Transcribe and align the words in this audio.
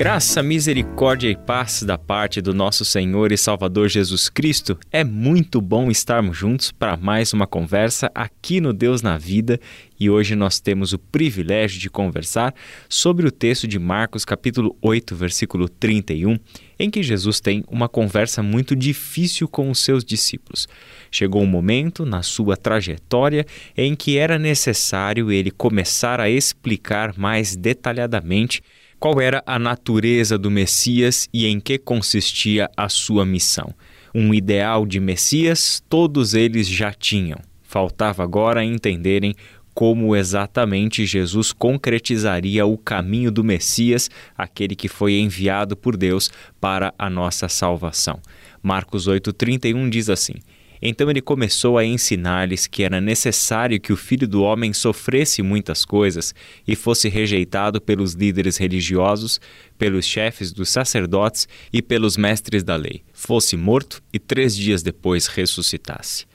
Graça, 0.00 0.42
misericórdia 0.42 1.28
e 1.28 1.36
paz 1.36 1.82
da 1.82 1.98
parte 1.98 2.40
do 2.40 2.54
nosso 2.54 2.86
Senhor 2.86 3.32
e 3.32 3.36
Salvador 3.36 3.86
Jesus 3.86 4.30
Cristo. 4.30 4.78
É 4.90 5.04
muito 5.04 5.60
bom 5.60 5.90
estarmos 5.90 6.38
juntos 6.38 6.72
para 6.72 6.96
mais 6.96 7.34
uma 7.34 7.46
conversa 7.46 8.10
aqui 8.14 8.62
no 8.62 8.72
Deus 8.72 9.02
na 9.02 9.18
Vida 9.18 9.60
e 10.00 10.08
hoje 10.08 10.34
nós 10.34 10.58
temos 10.58 10.94
o 10.94 10.98
privilégio 10.98 11.78
de 11.78 11.90
conversar 11.90 12.54
sobre 12.88 13.26
o 13.26 13.30
texto 13.30 13.68
de 13.68 13.78
Marcos, 13.78 14.24
capítulo 14.24 14.74
8, 14.80 15.14
versículo 15.14 15.68
31, 15.68 16.38
em 16.78 16.88
que 16.88 17.02
Jesus 17.02 17.38
tem 17.38 17.62
uma 17.68 17.86
conversa 17.86 18.42
muito 18.42 18.74
difícil 18.74 19.46
com 19.46 19.70
os 19.70 19.80
seus 19.80 20.02
discípulos. 20.02 20.66
Chegou 21.10 21.42
um 21.42 21.46
momento 21.46 22.06
na 22.06 22.22
sua 22.22 22.56
trajetória 22.56 23.44
em 23.76 23.94
que 23.94 24.16
era 24.16 24.38
necessário 24.38 25.30
ele 25.30 25.50
começar 25.50 26.22
a 26.22 26.30
explicar 26.30 27.18
mais 27.18 27.54
detalhadamente 27.54 28.62
qual 29.00 29.18
era 29.18 29.42
a 29.46 29.58
natureza 29.58 30.36
do 30.36 30.50
Messias 30.50 31.26
e 31.32 31.46
em 31.46 31.58
que 31.58 31.78
consistia 31.78 32.70
a 32.76 32.88
sua 32.90 33.24
missão. 33.24 33.74
Um 34.14 34.34
ideal 34.34 34.84
de 34.84 35.00
Messias 35.00 35.82
todos 35.88 36.34
eles 36.34 36.68
já 36.68 36.92
tinham. 36.92 37.38
Faltava 37.62 38.22
agora 38.22 38.62
entenderem 38.62 39.34
como 39.72 40.14
exatamente 40.14 41.06
Jesus 41.06 41.52
concretizaria 41.52 42.66
o 42.66 42.76
caminho 42.76 43.30
do 43.30 43.42
Messias, 43.42 44.10
aquele 44.36 44.76
que 44.76 44.88
foi 44.88 45.14
enviado 45.14 45.76
por 45.76 45.96
Deus 45.96 46.30
para 46.60 46.92
a 46.98 47.08
nossa 47.08 47.48
salvação. 47.48 48.20
Marcos 48.62 49.08
8,31 49.08 49.88
diz 49.88 50.10
assim: 50.10 50.34
então 50.82 51.10
ele 51.10 51.20
começou 51.20 51.76
a 51.76 51.84
ensinar-lhes 51.84 52.66
que 52.66 52.82
era 52.82 53.00
necessário 53.00 53.80
que 53.80 53.92
o 53.92 53.96
filho 53.96 54.26
do 54.26 54.42
homem 54.42 54.72
sofresse 54.72 55.42
muitas 55.42 55.84
coisas 55.84 56.34
e 56.66 56.74
fosse 56.74 57.08
rejeitado 57.08 57.80
pelos 57.80 58.14
líderes 58.14 58.56
religiosos, 58.56 59.40
pelos 59.78 60.06
chefes 60.06 60.52
dos 60.52 60.70
sacerdotes 60.70 61.48
e 61.72 61.82
pelos 61.82 62.16
mestres 62.16 62.62
da 62.62 62.76
lei, 62.76 63.02
fosse 63.12 63.56
morto 63.56 64.02
e 64.12 64.18
três 64.18 64.56
dias 64.56 64.82
depois 64.82 65.26
ressuscitasse. 65.26 66.29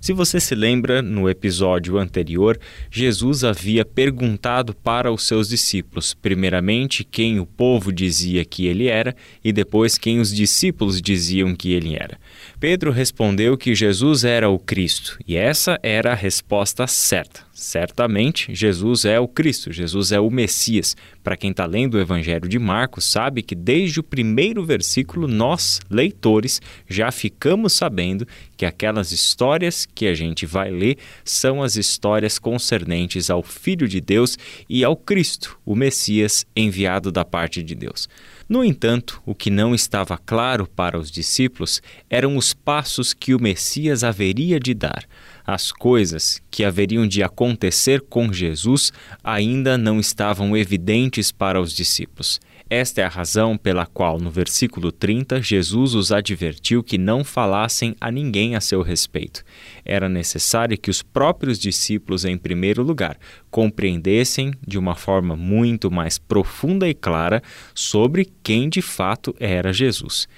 Se 0.00 0.12
você 0.12 0.40
se 0.40 0.54
lembra, 0.54 1.02
no 1.02 1.28
episódio 1.28 1.98
anterior, 1.98 2.58
Jesus 2.90 3.44
havia 3.44 3.84
perguntado 3.84 4.74
para 4.74 5.12
os 5.12 5.26
seus 5.26 5.48
discípulos, 5.48 6.14
primeiramente, 6.14 7.04
quem 7.04 7.40
o 7.40 7.46
povo 7.46 7.92
dizia 7.92 8.44
que 8.44 8.66
ele 8.66 8.86
era 8.86 9.14
e 9.42 9.52
depois 9.52 9.98
quem 9.98 10.20
os 10.20 10.34
discípulos 10.34 11.02
diziam 11.02 11.54
que 11.54 11.72
ele 11.72 11.94
era. 11.94 12.18
Pedro 12.60 12.90
respondeu 12.90 13.56
que 13.56 13.74
Jesus 13.74 14.24
era 14.24 14.48
o 14.48 14.58
Cristo, 14.58 15.18
e 15.26 15.36
essa 15.36 15.78
era 15.82 16.12
a 16.12 16.16
resposta 16.16 16.86
certa. 16.86 17.47
Certamente, 17.58 18.54
Jesus 18.54 19.04
é 19.04 19.18
o 19.18 19.26
Cristo, 19.26 19.72
Jesus 19.72 20.12
é 20.12 20.20
o 20.20 20.30
Messias. 20.30 20.96
Para 21.24 21.36
quem 21.36 21.50
está 21.50 21.66
lendo 21.66 21.94
o 21.94 22.00
Evangelho 22.00 22.48
de 22.48 22.56
Marcos, 22.56 23.04
sabe 23.04 23.42
que 23.42 23.56
desde 23.56 23.98
o 23.98 24.04
primeiro 24.04 24.64
versículo, 24.64 25.26
nós, 25.26 25.80
leitores, 25.90 26.62
já 26.88 27.10
ficamos 27.10 27.72
sabendo 27.72 28.24
que 28.56 28.64
aquelas 28.64 29.10
histórias 29.10 29.84
que 29.92 30.06
a 30.06 30.14
gente 30.14 30.46
vai 30.46 30.70
ler 30.70 30.98
são 31.24 31.60
as 31.60 31.74
histórias 31.74 32.38
concernentes 32.38 33.28
ao 33.28 33.42
Filho 33.42 33.88
de 33.88 34.00
Deus 34.00 34.38
e 34.68 34.84
ao 34.84 34.96
Cristo, 34.96 35.58
o 35.66 35.74
Messias 35.74 36.46
enviado 36.54 37.10
da 37.10 37.24
parte 37.24 37.60
de 37.60 37.74
Deus. 37.74 38.08
No 38.48 38.64
entanto, 38.64 39.20
o 39.26 39.34
que 39.34 39.50
não 39.50 39.74
estava 39.74 40.16
claro 40.16 40.64
para 40.64 40.96
os 40.96 41.10
discípulos 41.10 41.82
eram 42.08 42.36
os 42.36 42.54
passos 42.54 43.12
que 43.12 43.34
o 43.34 43.42
Messias 43.42 44.04
haveria 44.04 44.60
de 44.60 44.74
dar 44.74 45.04
as 45.48 45.72
coisas 45.72 46.42
que 46.50 46.62
haveriam 46.62 47.06
de 47.06 47.22
acontecer 47.22 48.02
com 48.02 48.30
Jesus 48.30 48.92
ainda 49.24 49.78
não 49.78 49.98
estavam 49.98 50.54
evidentes 50.54 51.32
para 51.32 51.58
os 51.58 51.72
discípulos. 51.72 52.38
Esta 52.70 53.00
é 53.00 53.04
a 53.04 53.08
razão 53.08 53.56
pela 53.56 53.86
qual, 53.86 54.20
no 54.20 54.30
versículo 54.30 54.92
30, 54.92 55.40
Jesus 55.40 55.94
os 55.94 56.12
advertiu 56.12 56.82
que 56.82 56.98
não 56.98 57.24
falassem 57.24 57.96
a 57.98 58.10
ninguém 58.10 58.54
a 58.56 58.60
seu 58.60 58.82
respeito. 58.82 59.42
Era 59.86 60.06
necessário 60.06 60.76
que 60.76 60.90
os 60.90 61.00
próprios 61.02 61.58
discípulos, 61.58 62.26
em 62.26 62.36
primeiro 62.36 62.82
lugar, 62.82 63.16
compreendessem 63.50 64.52
de 64.66 64.76
uma 64.76 64.94
forma 64.94 65.34
muito 65.34 65.90
mais 65.90 66.18
profunda 66.18 66.86
e 66.86 66.92
clara 66.92 67.42
sobre 67.74 68.30
quem 68.42 68.68
de 68.68 68.82
fato 68.82 69.34
era 69.40 69.72
Jesus. 69.72 70.28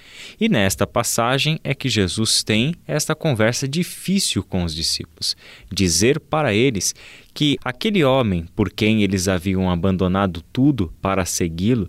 E 0.41 0.49
nesta 0.49 0.87
passagem 0.87 1.59
é 1.65 1.75
que 1.75 1.89
Jesus 1.89 2.45
tem 2.45 2.77
esta 2.87 3.13
conversa 3.13 3.67
difícil 3.67 4.45
com 4.45 4.63
os 4.63 4.73
discípulos. 4.73 5.00
Dizer 5.73 6.21
para 6.21 6.53
eles 6.53 6.95
que 7.33 7.59
aquele 7.65 8.05
homem 8.05 8.47
por 8.55 8.71
quem 8.71 9.03
eles 9.03 9.29
haviam 9.29 9.71
abandonado 9.71 10.43
tudo 10.53 10.93
para 11.01 11.25
segui-lo 11.25 11.89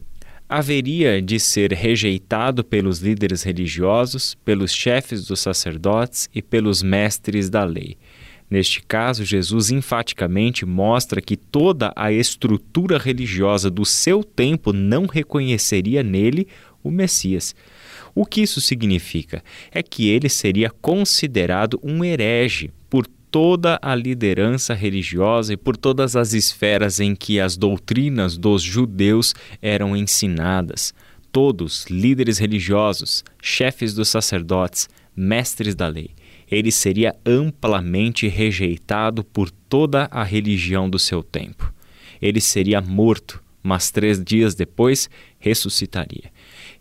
haveria 0.52 1.22
de 1.22 1.40
ser 1.40 1.72
rejeitado 1.72 2.62
pelos 2.62 3.00
líderes 3.00 3.42
religiosos, 3.42 4.36
pelos 4.44 4.74
chefes 4.74 5.26
dos 5.26 5.40
sacerdotes 5.40 6.30
e 6.36 6.42
pelos 6.42 6.84
mestres 6.84 7.50
da 7.50 7.64
lei. 7.64 7.98
Neste 8.50 8.82
caso, 8.82 9.24
Jesus 9.24 9.72
enfaticamente 9.72 10.66
mostra 10.66 11.22
que 11.22 11.38
toda 11.38 11.94
a 11.96 12.12
estrutura 12.12 12.98
religiosa 12.98 13.72
do 13.72 13.86
seu 13.86 14.26
tempo 14.26 14.74
não 14.74 15.06
reconheceria 15.06 16.04
nele 16.04 16.46
o 16.84 16.92
Messias. 16.92 17.56
O 18.14 18.26
que 18.26 18.42
isso 18.42 18.60
significa? 18.60 19.42
É 19.72 19.82
que 19.82 20.10
ele 20.10 20.28
seria 20.28 20.70
considerado 20.70 21.80
um 21.82 22.04
herege 22.04 22.72
toda 23.32 23.80
a 23.82 23.96
liderança 23.96 24.74
religiosa 24.74 25.54
e 25.54 25.58
por 25.58 25.78
todas 25.78 26.18
as 26.18 26.34
esferas 26.34 27.00
em 27.00 27.16
que 27.16 27.40
as 27.40 27.56
doutrinas 27.56 28.38
dos 28.38 28.62
judeus 28.62 29.34
eram 29.62 29.96
ensinadas. 29.96 30.94
Todos, 31.32 31.86
líderes 31.90 32.38
religiosos, 32.38 33.24
chefes 33.42 33.94
dos 33.94 34.10
sacerdotes, 34.10 34.90
mestres 35.16 35.74
da 35.74 35.88
lei. 35.88 36.10
Ele 36.52 36.70
seria 36.70 37.16
amplamente 37.26 38.28
rejeitado 38.28 39.24
por 39.24 39.50
toda 39.50 40.10
a 40.12 40.26
religião 40.26 40.90
do 40.90 41.00
seu 41.00 41.24
tempo. 41.24 41.74
Ele 42.22 42.42
seria 42.42 42.82
morto, 42.82 43.42
mas 43.64 43.90
três 43.90 44.22
dias 44.22 44.54
depois 44.54 45.10
ressuscitaria. 45.40 46.30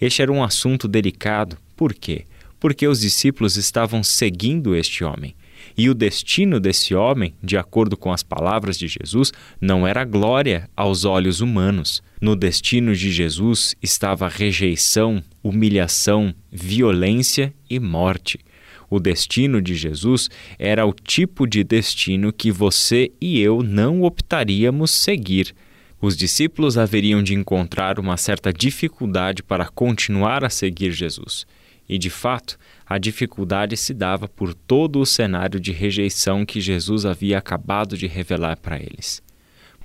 Este 0.00 0.20
era 0.20 0.32
um 0.32 0.42
assunto 0.42 0.88
delicado. 0.88 1.56
Por 1.76 1.94
quê? 1.94 2.26
Porque 2.58 2.88
os 2.88 3.00
discípulos 3.00 3.56
estavam 3.56 4.02
seguindo 4.02 4.74
este 4.74 5.04
homem. 5.04 5.36
E 5.76 5.88
o 5.88 5.94
destino 5.94 6.60
desse 6.60 6.94
homem, 6.94 7.34
de 7.42 7.56
acordo 7.56 7.96
com 7.96 8.12
as 8.12 8.22
palavras 8.22 8.78
de 8.78 8.88
Jesus, 8.88 9.32
não 9.60 9.86
era 9.86 10.04
glória 10.04 10.68
aos 10.76 11.04
olhos 11.04 11.40
humanos. 11.40 12.02
No 12.20 12.36
destino 12.36 12.94
de 12.94 13.10
Jesus 13.10 13.74
estava 13.82 14.28
rejeição, 14.28 15.22
humilhação, 15.42 16.34
violência 16.52 17.52
e 17.68 17.78
morte. 17.80 18.38
O 18.90 18.98
destino 18.98 19.62
de 19.62 19.74
Jesus 19.76 20.28
era 20.58 20.84
o 20.84 20.92
tipo 20.92 21.46
de 21.46 21.62
destino 21.62 22.32
que 22.32 22.50
você 22.50 23.12
e 23.20 23.40
eu 23.40 23.62
não 23.62 24.02
optaríamos 24.02 24.90
seguir. 24.90 25.54
Os 26.02 26.16
discípulos 26.16 26.76
haveriam 26.76 27.22
de 27.22 27.34
encontrar 27.34 28.00
uma 28.00 28.16
certa 28.16 28.52
dificuldade 28.52 29.42
para 29.42 29.68
continuar 29.68 30.44
a 30.44 30.50
seguir 30.50 30.92
Jesus. 30.92 31.46
E, 31.92 31.98
de 31.98 32.08
fato, 32.08 32.56
a 32.86 32.98
dificuldade 32.98 33.76
se 33.76 33.92
dava 33.92 34.28
por 34.28 34.54
todo 34.54 35.00
o 35.00 35.04
cenário 35.04 35.58
de 35.58 35.72
rejeição 35.72 36.46
que 36.46 36.60
Jesus 36.60 37.04
havia 37.04 37.36
acabado 37.36 37.98
de 37.98 38.06
revelar 38.06 38.60
para 38.60 38.78
eles. 38.78 39.20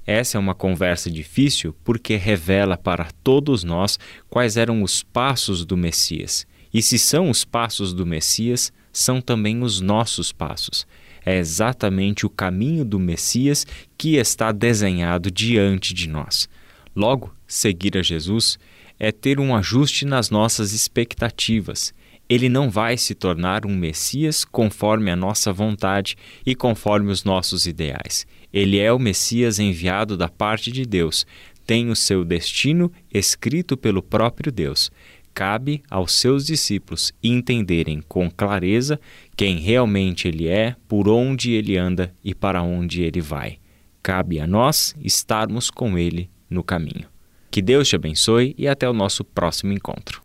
Essa 0.05 0.37
é 0.37 0.39
uma 0.39 0.53
conversa 0.53 1.09
difícil 1.09 1.75
porque 1.83 2.15
revela 2.15 2.77
para 2.77 3.07
todos 3.23 3.63
nós 3.63 3.97
quais 4.29 4.55
eram 4.55 4.83
os 4.83 5.01
passos 5.01 5.65
do 5.65 5.75
Messias. 5.75 6.45
E 6.71 6.79
se 6.79 6.99
são 6.99 7.27
os 7.27 7.43
passos 7.43 7.91
do 7.91 8.05
Messias, 8.05 8.71
são 8.93 9.19
também 9.19 9.63
os 9.63 9.81
nossos 9.81 10.31
passos. 10.31 10.85
É 11.25 11.39
exatamente 11.39 12.23
o 12.23 12.29
caminho 12.29 12.85
do 12.85 12.99
Messias 12.99 13.65
que 13.97 14.17
está 14.17 14.51
desenhado 14.51 15.31
diante 15.31 15.91
de 15.91 16.07
nós. 16.07 16.47
Logo, 16.95 17.33
seguir 17.47 17.97
a 17.97 18.03
Jesus 18.03 18.59
é 18.99 19.11
ter 19.11 19.39
um 19.39 19.55
ajuste 19.55 20.05
nas 20.05 20.29
nossas 20.29 20.71
expectativas. 20.71 21.93
Ele 22.27 22.49
não 22.49 22.69
vai 22.69 22.97
se 22.97 23.13
tornar 23.13 23.65
um 23.65 23.75
Messias 23.75 24.43
conforme 24.43 25.11
a 25.11 25.15
nossa 25.15 25.53
vontade 25.53 26.15
e 26.45 26.55
conforme 26.55 27.11
os 27.11 27.23
nossos 27.23 27.65
ideais. 27.65 28.25
Ele 28.51 28.79
é 28.79 28.91
o 28.91 28.97
Messias 28.97 29.59
enviado 29.59 30.17
da 30.17 30.27
parte 30.27 30.71
de 30.71 30.85
Deus, 30.85 31.25
tem 31.65 31.89
o 31.89 31.95
seu 31.95 32.23
destino 32.23 32.91
escrito 33.13 33.75
pelo 33.75 34.01
próprio 34.01 34.51
Deus. 34.51 34.91
cabe 35.33 35.83
aos 35.91 36.13
seus 36.13 36.45
discípulos 36.45 37.11
entenderem 37.21 38.01
com 38.07 38.31
clareza 38.31 38.97
quem 39.35 39.57
realmente 39.57 40.29
ele 40.29 40.47
é, 40.47 40.77
por 40.87 41.09
onde 41.09 41.51
ele 41.51 41.77
anda 41.77 42.15
e 42.23 42.33
para 42.33 42.63
onde 42.63 43.03
ele 43.03 43.19
vai. 43.19 43.57
Cabe 44.01 44.39
a 44.39 44.47
nós 44.47 44.95
estarmos 45.03 45.69
com 45.69 45.97
ele 45.97 46.29
no 46.49 46.63
caminho. 46.63 47.14
Que 47.55 47.61
Deus 47.61 47.87
te 47.87 47.95
abençoe 47.95 48.53
e 48.57 48.67
até 48.67 48.89
o 48.89 48.91
nosso 48.91 49.23
próximo 49.23 49.71
encontro. 49.71 50.21